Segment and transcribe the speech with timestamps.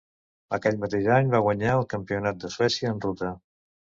[0.57, 3.31] Aquell mateix any va guanyar el Campionat de Suècia en ruta.